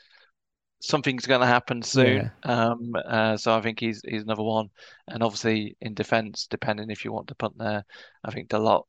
[0.80, 2.30] something's going to happen soon.
[2.42, 4.68] Um, uh, so I think he's he's another one.
[5.08, 7.84] And obviously in defence, depending if you want to punt there,
[8.24, 8.84] I think Dalot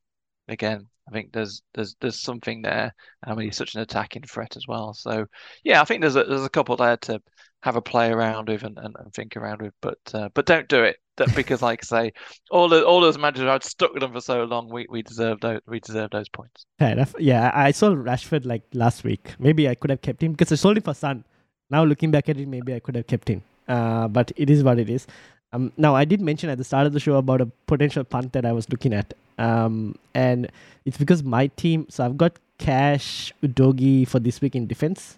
[0.47, 0.88] again.
[1.08, 2.93] I think there's there's there's something there.
[3.23, 4.93] I mean, he's such an attacking threat as well.
[4.93, 5.25] So
[5.63, 7.21] yeah, I think there's a there's a couple there to
[7.62, 9.73] have a play around with and, and, and think around with.
[9.81, 12.13] But uh, but don't do it That- because like I say,
[12.49, 14.67] all the all those managers I've stuck with them for so long.
[14.71, 16.65] We we deserve those we deserve those points.
[16.79, 17.13] Fair enough.
[17.19, 19.36] Yeah, I I saw Rashford like last week.
[19.38, 21.23] Maybe I could have kept him because I sold him for Son.
[21.69, 23.43] Now looking back at it, maybe I could have kept him.
[23.67, 25.08] Uh, but it is what it is.
[25.55, 28.33] Um, now I did mention at the start of the show about a potential punt
[28.33, 29.13] that I was looking at.
[29.37, 30.51] Um, and
[30.85, 31.87] it's because my team.
[31.89, 35.17] So I've got Cash Udogie for this week in defense,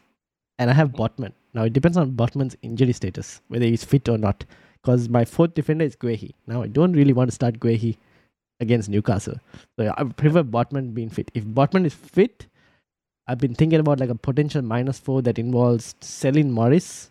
[0.60, 1.34] and I have Botman.
[1.54, 4.46] Now it depends on Botman's injury status, whether he's fit or not.
[4.82, 6.34] Because my fourth defender is Guehi.
[6.46, 7.98] Now I don't really want to start Guehi
[8.60, 9.40] against Newcastle.
[9.78, 11.32] So I prefer Botman being fit.
[11.34, 12.46] If Botman is fit,
[13.28, 17.10] I've been thinking about like a potential minus four that involves selling Morris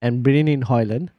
[0.00, 1.10] and bringing in Hojlund.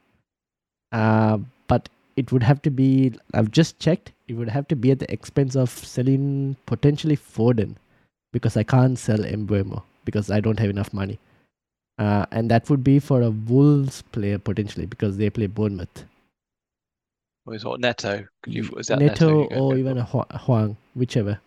[0.94, 4.92] Uh, but it would have to be, I've just checked, it would have to be
[4.92, 7.76] at the expense of selling potentially Foden
[8.32, 11.18] because I can't sell Mbeumo because I don't have enough money.
[11.98, 16.04] Uh, and that would be for a Wolves player potentially because they play Bournemouth.
[17.46, 18.26] Or is what Neto?
[18.42, 21.40] Could you was that Neto, Neto or even a Hwang, whichever.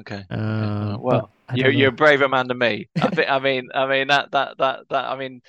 [0.00, 0.24] okay.
[0.30, 2.88] Uh, Uh, well, you're you're a braver man than me.
[3.00, 3.28] I think.
[3.30, 5.04] I mean, I mean that that that that.
[5.06, 5.42] I mean,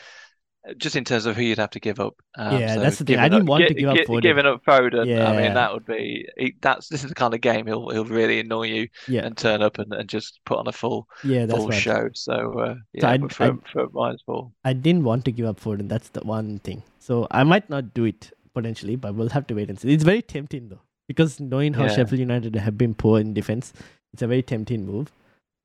[0.77, 2.15] just in terms of who you'd have to give up.
[2.35, 3.17] Um, Yeah, so that's the thing.
[3.19, 4.21] I didn't up- want to gi- give up Foden.
[4.21, 5.05] Giving up Foden.
[5.07, 5.29] yeah.
[5.29, 6.27] I mean, that would be.
[6.61, 9.25] That's this is the kind of game he'll he'll really annoy you Yeah.
[9.25, 11.81] and turn up and, and just put on a full Yeah, full right.
[11.81, 12.09] show.
[12.13, 14.51] So uh, yeah, I- for I- for four.
[14.65, 15.87] I didn't want to give up Foden.
[15.89, 16.83] That's the one thing.
[16.99, 19.93] So I might not do it potentially, but we'll have to wait and see.
[19.93, 21.95] It's very tempting though, because knowing how Yeah.
[21.95, 23.71] Sheffield United have been poor in defense,
[24.13, 25.11] it's a very tempting move.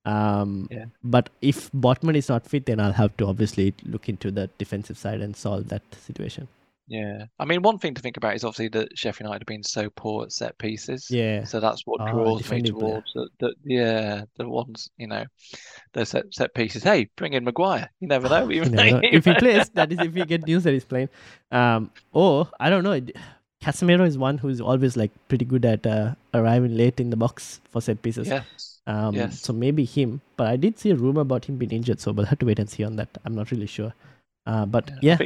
[0.05, 0.87] Um, Yeah.
[1.03, 4.99] But if Botman is not fit, then I'll have to obviously look into the defensive
[4.99, 6.49] side and solve that situation.
[6.87, 9.63] Yeah, I mean, one thing to think about is obviously that Sheffield United have been
[9.63, 11.07] so poor at set pieces.
[11.11, 11.45] Yeah.
[11.45, 15.25] So that's what Ah, draws me towards the, the yeah the ones you know
[15.95, 16.83] the set set pieces.
[16.83, 17.89] Hey, bring in Maguire.
[18.01, 18.49] You never know.
[18.51, 19.01] You never know.
[19.19, 21.09] if he plays, that is if we get news that he's playing.
[21.51, 23.01] Um, or I don't know.
[23.63, 27.63] Casemiro is one who's always like pretty good at uh, arriving late in the box
[27.71, 28.29] for set pieces.
[28.29, 28.74] Yes.
[28.87, 29.41] Um, Yes.
[29.41, 30.21] So maybe him.
[30.37, 32.59] But I did see a rumor about him being injured, so we'll have to wait
[32.59, 33.09] and see on that.
[33.25, 33.95] I'm not really sure.
[34.47, 35.17] Uh, but I yeah,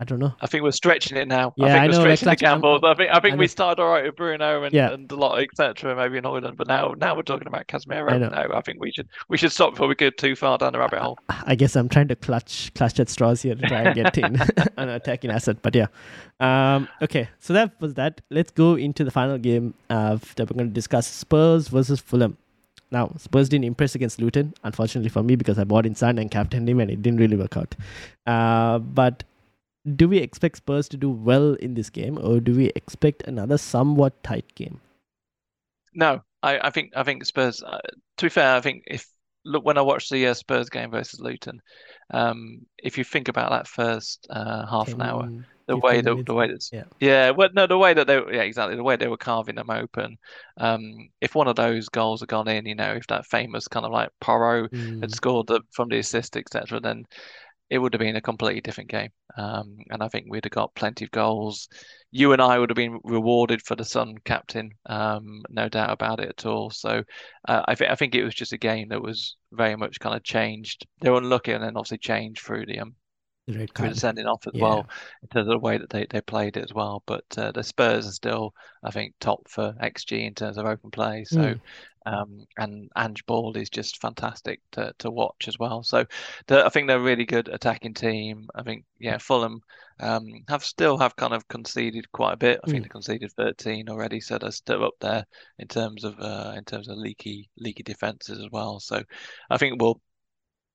[0.00, 0.32] I don't know.
[0.40, 1.54] I think we're stretching it now.
[1.56, 2.80] Yeah, I think I we're know, stretching the clutch- I'm- gambles.
[2.84, 4.92] I think I I we started all right with Bruno and, Yeah.
[4.92, 5.96] and a lot, etc.
[5.96, 8.12] Maybe in Hojlund, but now now we're talking about Casemiro.
[8.12, 8.28] I know.
[8.28, 10.78] No, I think we should we should stop before we go too far down the
[10.78, 11.18] rabbit hole.
[11.28, 14.36] I guess I'm trying to clutch clutch at straws here to try and get in
[14.76, 15.62] an attacking asset.
[15.62, 15.86] But yeah,
[16.38, 17.28] um, okay.
[17.40, 18.20] So that was that.
[18.30, 22.36] Let's go into the final game uh, that we're going to discuss: Spurs versus Fulham.
[22.90, 26.30] Now, Spurs didn't impress against Luton, unfortunately for me, because I bought in Son and
[26.30, 27.74] captained him, and it didn't really work out.
[28.26, 29.24] Uh, but
[29.96, 33.58] do we expect Spurs to do well in this game, or do we expect another
[33.58, 34.80] somewhat tight game?
[35.94, 37.62] No, I, I think I think Spurs.
[37.62, 37.78] Uh,
[38.18, 39.06] to be fair, I think if
[39.44, 41.60] look when I watched the uh, Spurs game versus Luton,
[42.10, 46.26] um, if you think about that first uh, half an hour, 10, the way that
[46.26, 46.84] the way that's yeah.
[47.00, 49.70] yeah, well, no, the way that they yeah exactly the way they were carving them
[49.70, 50.18] open.
[50.56, 53.86] Um, if one of those goals had gone in, you know, if that famous kind
[53.86, 55.00] of like Porro Mm.
[55.00, 57.04] had scored the, from the assist, etc., then
[57.70, 59.10] it would have been a completely different game.
[59.36, 61.68] Um, and I think we'd have got plenty of goals.
[62.10, 66.20] You and I would have been rewarded for the Son captain, um, no doubt about
[66.20, 66.70] it at all.
[66.70, 67.02] So
[67.46, 70.16] uh, I think I think it was just a game that was very much kind
[70.16, 70.86] of changed.
[71.02, 72.94] They were unlucky, and then obviously changed through the um
[73.48, 73.96] The red card.
[73.96, 74.60] sending off as Yeah.
[74.60, 74.88] well
[75.22, 77.02] in terms of the way that they, they played it as well.
[77.06, 80.90] But uh, the Spurs are still, I think, top for XG in terms of open
[80.90, 81.24] play.
[81.24, 81.60] So, Mm.
[82.06, 85.82] um, and Ange Ball is just fantastic to, to watch as well.
[85.82, 86.04] So,
[86.46, 88.48] the, I think they're a really good attacking team.
[88.54, 89.60] I think, yeah, Fulham
[90.00, 92.60] um, have still have kind of conceded quite a bit.
[92.62, 92.84] I think Mm.
[92.84, 95.24] they conceded 13 already, so they're still up there
[95.58, 98.80] in terms of uh, in terms of leaky leaky defenses as well.
[98.80, 99.02] So,
[99.50, 100.00] I think we'll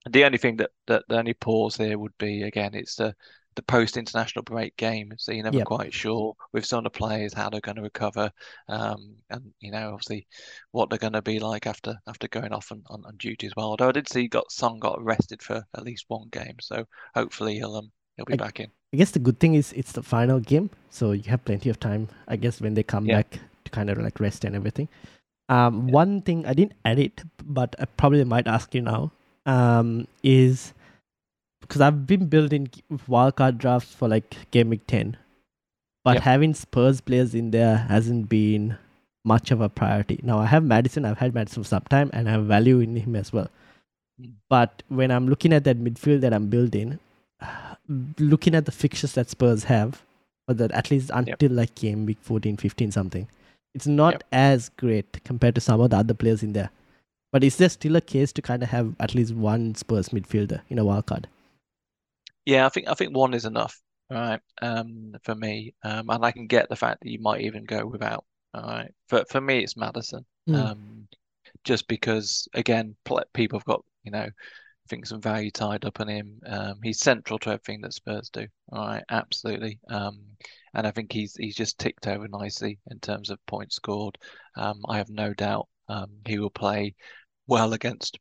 [0.10, 3.16] the only thing that, that the only pause here would be again, it's the
[3.56, 5.62] the post international break game, so you're never Yep.
[5.62, 8.32] quite sure with some of the players how they're going to recover,
[8.68, 10.28] um, and you know obviously
[10.72, 13.54] what they're going to be like after after going off on, on, on duty as
[13.56, 13.68] well.
[13.70, 16.86] Although I did see got Son got arrested for at least one game, so
[17.16, 18.72] hopefully he'll um he'll be I- back in.
[18.94, 21.80] I guess the good thing is it's the final game, so you have plenty of
[21.80, 22.10] time.
[22.28, 23.10] I guess when they come Yeah.
[23.10, 24.88] back to kind of like rest and everything.
[25.50, 29.12] Um, one thing I didn't add it, but I probably might ask you now,
[29.46, 30.74] um, is
[31.62, 32.68] because I've been building
[33.10, 35.18] wildcard drafts for like game week ten,
[36.04, 36.24] but Yep.
[36.24, 38.78] having Spurs players in there hasn't been
[39.26, 40.20] much of a priority.
[40.24, 41.06] Now I have Maddison.
[41.06, 43.50] I've had Maddison for some time, and I have value in him as well.
[44.22, 44.34] Mm.
[44.50, 47.00] But when I'm looking at that midfield that I'm building,
[48.20, 50.02] looking at the fixtures that Spurs have,
[50.48, 53.28] or that at least until like game week 14, 15 something,
[53.74, 54.24] it's not Yep.
[54.32, 56.70] as great compared to some of the other players in there.
[57.34, 60.62] But is there still a case to kind of have at least one Spurs midfielder
[60.70, 61.28] in a wild card?
[62.46, 65.74] Yeah, I think I think one is enough, all right, um, for me.
[65.84, 68.24] Um, and I can get the fact that you might even go without.
[68.54, 70.24] All right, for for me, it's Maddison.
[70.48, 70.56] Mm.
[70.56, 71.08] Um,
[71.64, 72.96] just because again,
[73.34, 76.40] people have got you know, I think some value tied up in him.
[76.46, 78.46] Um, he's central to everything that Spurs do.
[78.72, 79.80] All right, absolutely.
[79.90, 80.20] Um,
[80.76, 84.20] and I think he's he's just ticked over nicely in terms of points scored.
[84.56, 86.96] Um, I have no doubt um, he will play
[87.48, 88.18] well against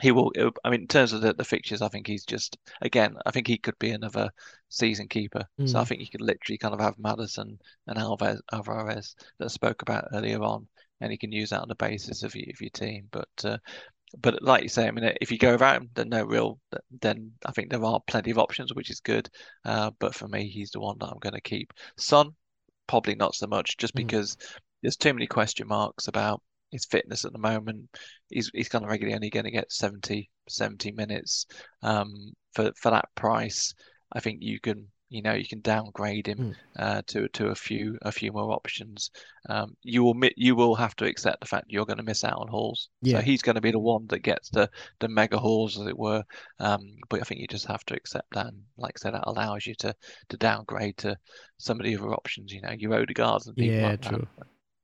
[0.00, 0.32] he will.
[0.64, 3.16] I mean, in terms of the, the fixtures, I think he's just again.
[3.24, 4.30] I think he could be another
[4.68, 5.44] season keeper.
[5.64, 5.88] So I Mm.
[5.88, 10.08] think you could literally kind of have Maddison and Alvarez, Alvarez that I spoke about
[10.12, 10.66] earlier on,
[11.00, 13.08] and you can use that on the basis of your, of your team.
[13.12, 13.58] But uh,
[14.20, 16.58] but like you say, I mean, if you go without him, then no real.
[17.00, 19.28] Then I think there are plenty of options, which is good.
[19.64, 21.72] Uh, but for me, he's the one that I'm going to keep.
[21.96, 22.34] Son,
[22.86, 23.98] probably not so much, just Mm.
[24.06, 24.36] because
[24.82, 27.88] there's too many question marks about his fitness at the moment.
[28.30, 31.46] He's he's kind of regularly only going to get 70, 70 minutes.
[31.82, 33.74] Um, for for that price,
[34.12, 36.54] I think you can you know you can downgrade him Mm.
[36.78, 39.10] uh, to to a few a few more options.
[39.48, 42.38] Um, you will you will have to accept the fact you're going to miss out
[42.38, 42.88] on hauls.
[43.02, 43.18] Yeah.
[43.18, 45.98] So he's going to be the one that gets the the mega hauls, as it
[45.98, 46.24] were.
[46.60, 46.80] Um,
[47.10, 48.46] but I think you just have to accept that.
[48.46, 49.94] And like I said, that allows you to
[50.30, 51.16] to downgrade to
[51.58, 52.52] some of the other options.
[52.52, 54.08] You know, your Odegaards and people Yeah, like that.
[54.08, 54.26] true,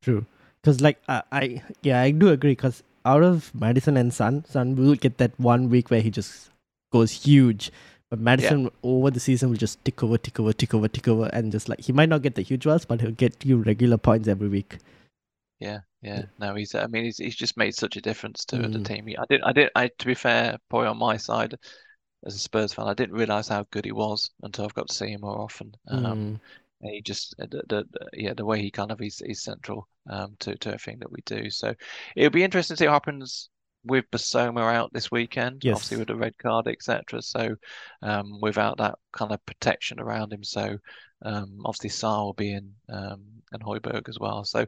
[0.03, 0.27] true.
[0.62, 2.53] Because like I, I, yeah, I do agree.
[2.53, 6.51] Because out of Maddison and Son, Son will get that one week where he just
[6.92, 7.71] goes huge.
[8.11, 11.29] But Maddison over the season will just tick over, tick over, tick over, tick over,
[11.33, 13.99] and just like he might not get the huge ones, but he'll get you regular
[13.99, 14.79] points every week.
[15.61, 16.23] Yeah, yeah.
[16.38, 16.75] No, he's.
[16.75, 18.85] I mean, he's he's just made such a difference to the Mm.
[18.87, 19.09] team.
[19.18, 19.44] I didn't.
[19.44, 19.71] I did.
[19.75, 21.55] I to be fair, probably on my side,
[22.25, 24.94] as a Spurs fan, I didn't realize how good he was until I've got to
[24.94, 25.75] see him more often.
[25.88, 26.40] Um, Mm.
[26.81, 29.88] And he just uh, the, the, yeah the way he kind of is is central
[30.09, 31.51] um to to everything that we do.
[31.51, 31.75] So
[32.17, 33.51] it'll be interesting to see what happens
[33.85, 35.64] with Bissouma out this weekend.
[35.75, 37.23] Obviously with the red card, etc.
[37.23, 37.57] So
[38.03, 40.79] um without that kind of protection around him, so
[41.25, 44.45] um obviously Sarr will be in um and Hojbjerg as well.
[44.45, 44.67] So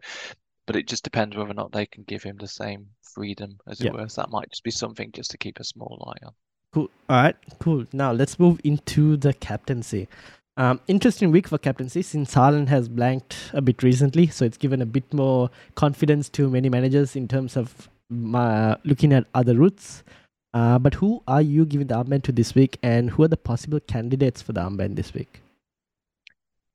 [0.67, 3.81] but it just depends whether or not they can give him the same freedom as
[3.81, 3.93] it Yeah.
[3.93, 4.09] were.
[4.09, 6.33] So that might just be something just to keep a small eye on.
[6.73, 6.89] Cool.
[7.09, 7.37] All right.
[7.59, 7.87] Cool.
[7.93, 10.07] Now let's move into the captaincy.
[10.61, 14.83] Um, interesting week for captaincy since Haaland has blanked a bit recently, so it's given
[14.83, 17.89] a bit more confidence to many managers in terms of
[18.35, 20.05] uh, looking at other routes.
[20.53, 23.39] Uh, but who are you giving the armband to this week, and who are the
[23.39, 25.41] possible candidates for the armband this week?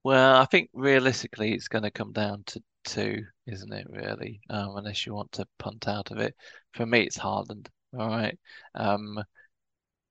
[0.04, 4.40] Well, I think realistically it's going to come down to two, isn't it, really?
[4.50, 6.34] Um, unless you want to punt out of it.
[6.74, 7.68] For me, it's Haaland.
[7.96, 8.36] All right.
[8.74, 9.24] Um,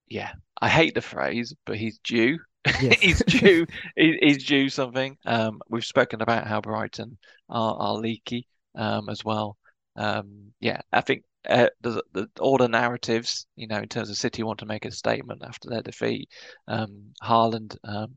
[0.07, 0.31] yeah,
[0.63, 2.39] I hate the phrase, but he's due.
[2.79, 2.99] Yes.
[3.01, 3.67] He's due.
[3.97, 5.17] He's due something.
[5.27, 9.57] Um, we've spoken about how Brighton are, are leaky um, as well.
[9.97, 14.17] Um, yeah, I think uh, the, the all the narratives, you know, in terms of
[14.17, 16.29] City want to make a statement after their defeat.
[16.67, 18.15] Um, Haaland, um,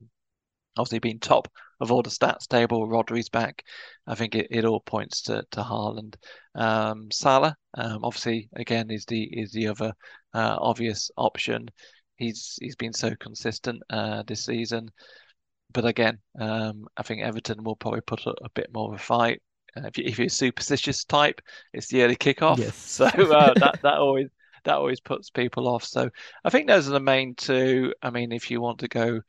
[0.77, 1.47] obviously being top
[1.79, 3.63] of all the stats table, Rodri's back.
[4.07, 6.15] I think it, it all points to to Haaland.
[6.55, 9.93] Um, Salah, um, obviously, again, is the is the other
[10.33, 11.69] uh, obvious option.
[12.17, 14.89] He's he's been so consistent uh, this season,
[15.71, 19.03] but again, um, I think Everton will probably put a, a bit more of a
[19.03, 19.41] fight.
[19.75, 21.41] Uh, if, you, if you're a superstitious type,
[21.73, 22.75] it's the early kickoff, Yes.
[22.77, 24.27] so uh, that that always
[24.63, 25.83] that always puts people off.
[25.83, 26.09] So
[26.43, 27.93] I think those are the main two.
[28.01, 29.21] I mean, if you want to go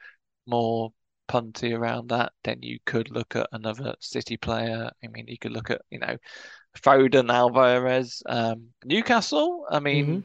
[0.46, 0.90] more
[1.29, 4.90] punty around that, then you could look at another City player.
[5.05, 6.16] I mean, you could look at you know
[6.79, 9.66] Foden, Alvarez, um, Newcastle.
[9.70, 10.24] I mean,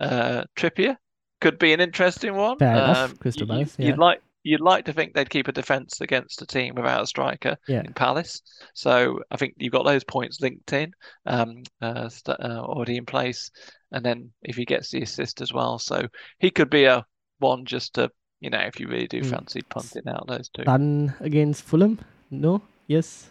[0.00, 0.96] uh, Trippier
[1.42, 2.56] could be an interesting one.
[2.58, 5.52] Fair enough, Um, Crystal you- Palace, You'd like you'd like to think they'd keep a
[5.52, 7.82] defence against a team without a striker Yeah.
[7.84, 8.42] in Palace.
[8.74, 10.92] So I think you've got those points linked in,
[11.26, 13.52] um, uh, st- uh, already in place,
[13.92, 16.08] and then if he gets the assist as well, so
[16.40, 17.04] he could be a
[17.38, 19.30] one just to you know if you really do Mm.
[19.30, 20.64] fancy punting out those two.
[20.64, 22.00] Done against Fulham?
[22.30, 22.62] No.
[22.88, 23.30] Yes.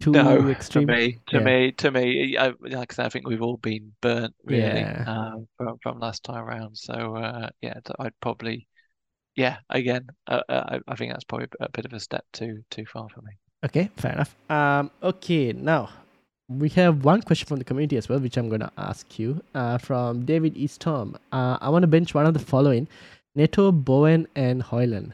[0.00, 0.86] Too No, extreme.
[0.86, 1.40] to me, to Yeah.
[1.40, 5.04] me, to me, I, like I said, I think we've all been burnt really Yeah.
[5.06, 6.76] um, from from last time around.
[6.76, 8.66] So uh, yeah, I'd probably,
[9.36, 12.64] yeah, again, uh, uh, I, I think that's probably a bit of a step too
[12.70, 13.32] too far for me.
[13.64, 14.34] Okay, fair enough.
[14.50, 15.90] Um, okay, now
[16.48, 19.42] we have one question from the community as well, which I'm going to ask you.
[19.54, 21.16] Uh, from David Eastham.
[21.32, 22.86] Uh, I want to bench one of the following.
[23.34, 25.12] Neto, Bowen, and Hojlund.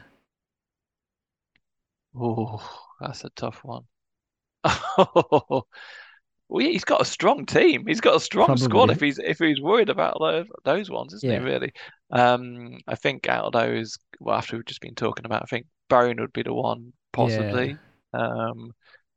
[2.15, 2.61] Oh,
[3.01, 3.85] that's a tough one.
[4.97, 5.65] Well,
[6.59, 7.85] yeah, he's got a strong team.
[7.87, 8.57] He's got a strong Probably.
[8.57, 8.89] squad.
[8.91, 11.39] If he's if he's worried about those, those ones, isn't Yeah.
[11.39, 11.39] he?
[11.39, 11.71] Really.
[12.11, 15.65] Um, I think out of those, well, after we've just been talking about, I think
[15.89, 17.79] Bowen would be the one possibly.
[18.13, 18.71] Um,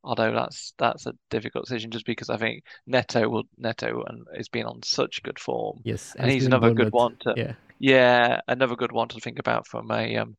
[0.05, 4.49] although that's that's a difficult decision, just because I think Neto will Neto and has
[4.49, 5.81] been on such good form.
[5.85, 7.55] Yes, and he's he's been in another good one to Yeah.
[7.79, 10.37] yeah, another good one to think about from a um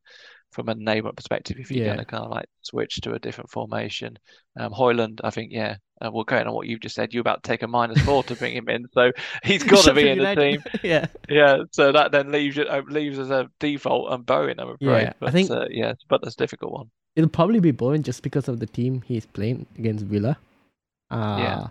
[0.56, 1.94] from a neighbour perspective if you're Yeah.
[1.94, 4.18] going to kind of like switch to a different formation.
[4.58, 7.44] Um, Hojlund, I think, yeah, uh, well, going on what you've just said, you're about
[7.44, 9.12] to take a minus four to bring him in, so
[9.44, 10.62] he's got to be in the team.
[10.82, 11.06] Yeah.
[11.28, 15.02] Yeah, so that then leaves it uh, leaves as a default and Bowen, I'm afraid.
[15.02, 16.90] Yeah, I think- uh, yeah, but that's a difficult one.
[17.14, 20.36] It'll probably be Bowen just because of the team he's playing against Villa.
[21.10, 21.66] Uh, Yeah.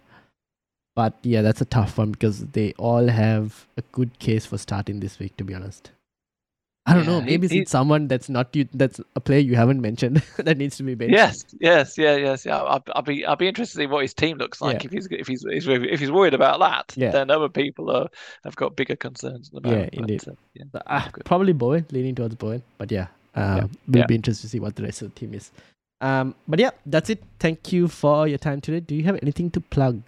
[0.95, 5.01] But yeah, that's a tough one because they all have a good case for starting
[5.01, 5.91] this week, to be honest.
[6.87, 7.17] I don't know.
[7.19, 8.67] Yeah, he- Maybe he- it's someone that's not you.
[8.73, 11.13] That's a player you haven't mentioned that needs to be benched.
[11.13, 12.57] Yes, yes, yeah, yes, yeah.
[12.61, 14.87] I'll, I'll be I'll be interested to see what his team looks like Yeah.
[14.87, 16.93] if he's if he's if he's- worried about that.
[16.95, 17.11] Yeah.
[17.11, 18.07] Then other people are
[18.43, 19.91] have got bigger concerns the Yeah, moment.
[19.95, 22.61] but, uh, yeah, So, ah, all probably Bowen, leaning towards Bowen.
[22.77, 25.33] But yeah, uh, Yeah, we'll be interested to see what the rest of the team
[25.33, 25.51] is.
[26.01, 27.23] Um, but yeah, that's it.
[27.39, 28.81] Thank you for your time today.
[28.81, 30.01] Do you have anything to plug?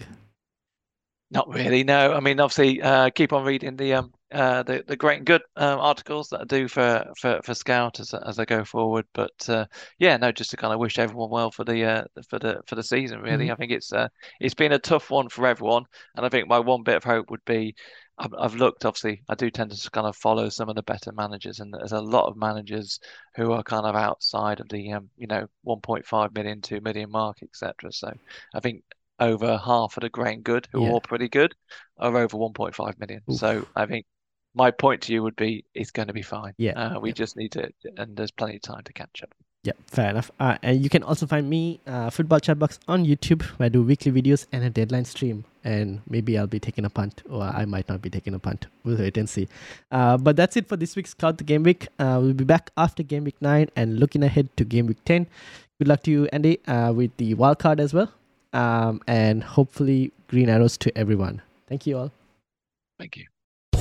[1.31, 2.13] Not really, no.
[2.13, 5.41] I mean, obviously, uh, keep on reading the um uh the, the great and good
[5.55, 9.05] um articles that I do for for for Scout as as I go forward.
[9.13, 9.65] But uh,
[9.99, 12.75] yeah, no, just to kind of wish everyone well for the uh for the for
[12.75, 13.21] the season.
[13.21, 13.51] Really, Mhm.
[13.51, 14.09] I think it's uh
[14.39, 17.29] it's been a tough one for everyone, and I think my one bit of hope
[17.31, 17.75] would be.
[18.19, 21.11] I've, I've looked, obviously, I do tend to kind of follow some of the better
[21.11, 22.99] managers, and there's a lot of managers
[23.35, 27.37] who are kind of outside of the, um, you know, 1.5 million, 2 million mark,
[27.43, 27.91] etc.
[27.91, 28.11] So
[28.55, 28.83] I think
[29.19, 30.89] over half of the great and good, who Yeah.
[30.89, 31.53] are all pretty good,
[31.97, 33.21] are over 1.5 million.
[33.29, 33.39] Oof.
[33.39, 34.05] So I think
[34.57, 36.53] my point to you would be it's going to be fine.
[36.57, 37.13] Yeah, Uh, we yeah.
[37.13, 39.29] just need to, and there's plenty of time to catch up.
[39.63, 40.31] Yeah, fair enough.
[40.39, 43.81] Uh, and you can also find me, uh, Football Chatbox, on YouTube, where I do
[43.83, 45.43] weekly videos and a deadline stream.
[45.63, 48.67] And maybe I'll be taking a punt, or I might not be taking a punt.
[48.85, 49.47] We'll wait and see.
[49.91, 51.87] Uh, but that's it for this week's the Game Week.
[51.99, 55.27] Uh, we'll be back after Game Week 9 and looking ahead to Game Week 10.
[55.79, 58.09] Good luck to you, Andy, uh, with the wild card as well.
[58.53, 61.41] Um, and hopefully, green arrows to everyone.
[61.67, 62.11] Thank you all.
[62.97, 63.25] Thank you.